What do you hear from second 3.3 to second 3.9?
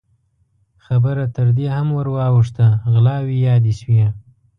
يادې